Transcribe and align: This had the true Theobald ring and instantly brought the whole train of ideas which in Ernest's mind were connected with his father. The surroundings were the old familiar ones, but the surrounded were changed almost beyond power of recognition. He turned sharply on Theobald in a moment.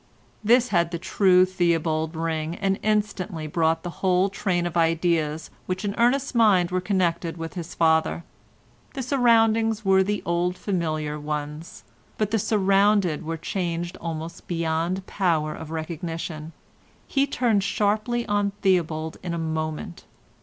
This 0.43 0.69
had 0.69 0.89
the 0.89 0.97
true 0.97 1.45
Theobald 1.45 2.15
ring 2.15 2.55
and 2.55 2.79
instantly 2.81 3.45
brought 3.45 3.83
the 3.83 3.91
whole 4.01 4.29
train 4.29 4.65
of 4.65 4.75
ideas 4.75 5.51
which 5.67 5.85
in 5.85 5.93
Ernest's 5.93 6.33
mind 6.33 6.71
were 6.71 6.81
connected 6.81 7.37
with 7.37 7.53
his 7.53 7.75
father. 7.75 8.23
The 8.95 9.03
surroundings 9.03 9.85
were 9.85 10.01
the 10.01 10.23
old 10.25 10.57
familiar 10.57 11.19
ones, 11.19 11.83
but 12.17 12.31
the 12.31 12.39
surrounded 12.39 13.23
were 13.23 13.37
changed 13.37 13.95
almost 14.01 14.47
beyond 14.47 15.05
power 15.05 15.53
of 15.53 15.69
recognition. 15.69 16.51
He 17.05 17.27
turned 17.27 17.63
sharply 17.63 18.25
on 18.25 18.53
Theobald 18.63 19.17
in 19.21 19.35
a 19.35 19.37
moment. 19.37 20.05